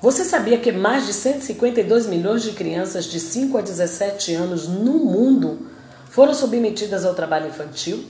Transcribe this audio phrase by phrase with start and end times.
[0.00, 4.92] Você sabia que mais de 152 milhões de crianças de 5 a 17 anos no
[4.92, 5.66] mundo
[6.08, 8.04] foram submetidas ao trabalho infantil?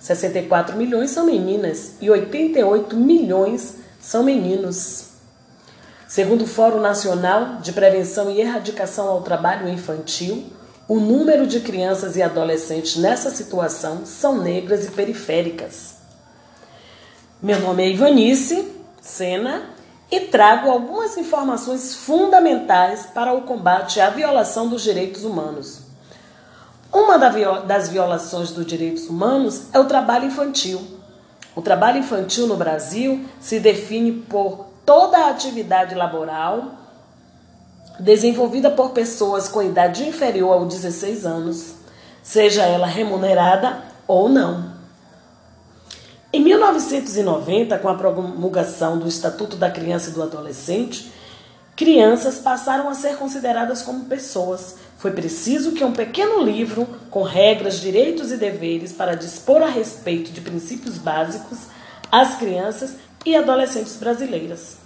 [0.00, 5.10] 64 milhões são meninas e 88 milhões são meninos.
[6.08, 10.46] Segundo o Fórum Nacional de Prevenção e Erradicação ao Trabalho Infantil,
[10.88, 15.96] o número de crianças e adolescentes nessa situação são negras e periféricas.
[17.42, 18.72] Meu nome é Ivanice
[19.02, 19.73] Sena
[20.10, 25.80] e trago algumas informações fundamentais para o combate à violação dos direitos humanos.
[26.92, 30.80] Uma das violações dos direitos humanos é o trabalho infantil.
[31.56, 36.84] O trabalho infantil no Brasil se define por toda a atividade laboral
[37.98, 41.74] desenvolvida por pessoas com idade inferior aos 16 anos,
[42.22, 44.73] seja ela remunerada ou não.
[46.54, 51.10] Em 1990, com a promulgação do Estatuto da Criança e do Adolescente,
[51.74, 54.76] crianças passaram a ser consideradas como pessoas.
[54.96, 60.30] Foi preciso que um pequeno livro com regras, direitos e deveres para dispor a respeito
[60.30, 61.58] de princípios básicos
[62.10, 62.94] às crianças
[63.26, 64.76] e adolescentes brasileiras.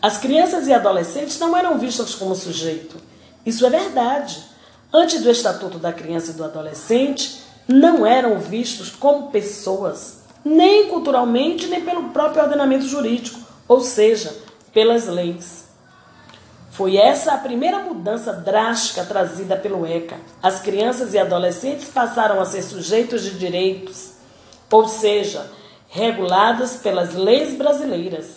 [0.00, 2.96] As crianças e adolescentes não eram vistas como sujeito.
[3.44, 4.42] Isso é verdade.
[4.90, 11.66] Antes do Estatuto da Criança e do Adolescente, não eram vistos como pessoas nem culturalmente,
[11.66, 14.32] nem pelo próprio ordenamento jurídico, ou seja,
[14.72, 15.66] pelas leis.
[16.70, 20.16] Foi essa a primeira mudança drástica trazida pelo ECA.
[20.40, 24.12] As crianças e adolescentes passaram a ser sujeitos de direitos,
[24.70, 25.50] ou seja,
[25.88, 28.36] reguladas pelas leis brasileiras.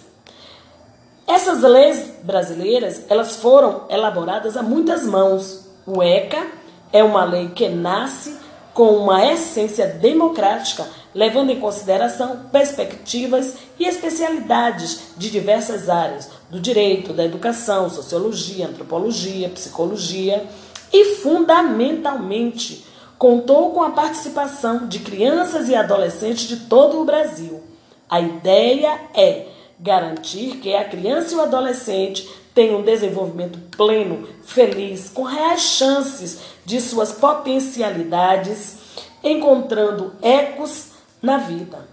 [1.28, 5.68] Essas leis brasileiras, elas foram elaboradas a muitas mãos.
[5.86, 6.48] O ECA
[6.92, 8.36] é uma lei que nasce
[8.74, 17.14] com uma essência democrática levando em consideração perspectivas e especialidades de diversas áreas, do direito,
[17.14, 20.46] da educação, sociologia, antropologia, psicologia
[20.92, 22.86] e, fundamentalmente,
[23.18, 27.64] contou com a participação de crianças e adolescentes de todo o Brasil.
[28.10, 29.48] A ideia é
[29.80, 36.40] garantir que a criança e o adolescente tenham um desenvolvimento pleno, feliz, com reais chances
[36.66, 38.78] de suas potencialidades,
[39.24, 41.88] encontrando ecos na vida.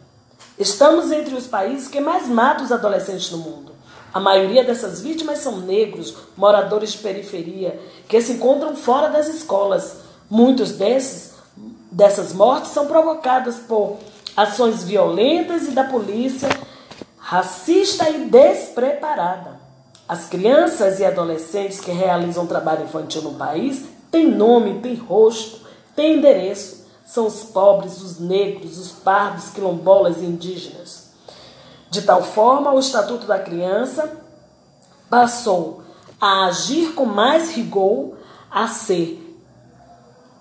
[0.59, 3.73] Estamos entre os países que mais matam os adolescentes no mundo.
[4.13, 7.79] A maioria dessas vítimas são negros, moradores de periferia,
[8.09, 9.99] que se encontram fora das escolas.
[10.31, 11.35] Muitos desses,
[11.93, 13.99] dessas mortes são provocadas por
[14.35, 16.49] ações violentas e da polícia
[17.19, 19.61] racista e despreparada.
[20.09, 25.61] As crianças e adolescentes que realizam trabalho infantil no país têm nome, têm rosto,
[25.97, 31.07] têm endereço são os pobres, os negros, os pardos, quilombolas e indígenas.
[31.89, 34.21] De tal forma, o Estatuto da Criança
[35.09, 35.83] passou
[36.21, 38.17] a agir com mais rigor,
[38.51, 39.23] a ser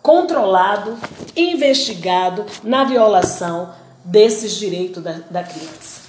[0.01, 0.97] controlado,
[1.35, 3.73] investigado na violação
[4.03, 6.01] desses direitos da, da criança.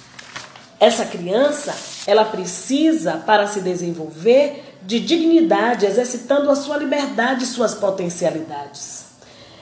[0.79, 1.75] Essa criança,
[2.05, 9.06] ela precisa, para se desenvolver, de dignidade, exercitando a sua liberdade e suas potencialidades.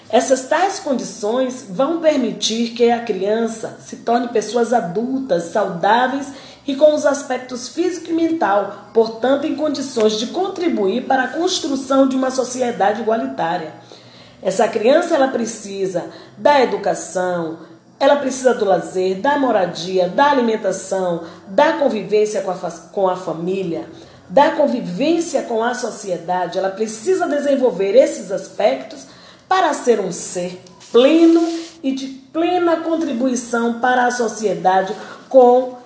[0.10, 6.32] Essas tais condições vão permitir que a criança se torne pessoas adultas, saudáveis
[6.68, 12.08] e com os aspectos físico e mental, portanto, em condições de contribuir para a construção
[12.08, 13.74] de uma sociedade igualitária.
[14.42, 16.06] Essa criança ela precisa
[16.38, 17.58] da educação,
[18.00, 23.88] ela precisa do lazer, da moradia, da alimentação, da convivência com a, com a família,
[24.30, 26.58] da convivência com a sociedade.
[26.58, 29.15] Ela precisa desenvolver esses aspectos
[29.56, 30.62] para ser um ser
[30.92, 31.42] pleno
[31.82, 34.94] e de plena contribuição para a sociedade
[35.30, 35.78] com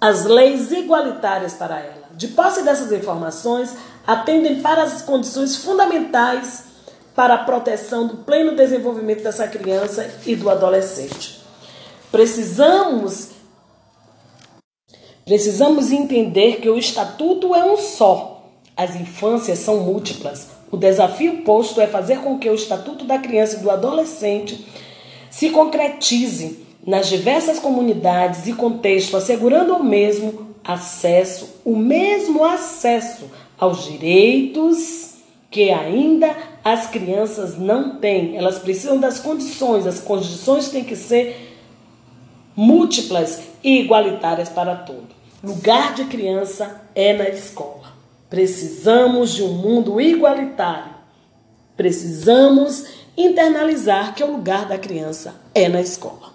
[0.00, 2.08] as leis igualitárias para ela.
[2.12, 3.76] De posse dessas informações,
[4.06, 6.64] atendem para as condições fundamentais
[7.14, 11.38] para a proteção do pleno desenvolvimento dessa criança e do adolescente.
[12.10, 13.28] Precisamos
[15.26, 18.52] precisamos entender que o estatuto é um só.
[18.74, 20.53] As infâncias são múltiplas.
[20.70, 24.66] O desafio posto é fazer com que o Estatuto da Criança e do Adolescente
[25.30, 33.84] se concretize nas diversas comunidades e contextos, assegurando o mesmo acesso, o mesmo acesso aos
[33.84, 35.14] direitos
[35.50, 38.36] que ainda as crianças não têm.
[38.36, 41.54] Elas precisam das condições, as condições têm que ser
[42.56, 45.14] múltiplas e igualitárias para todos.
[45.42, 47.73] Lugar de criança é na escola.
[48.34, 50.92] Precisamos de um mundo igualitário.
[51.76, 52.84] Precisamos
[53.16, 56.33] internalizar que o lugar da criança é na escola.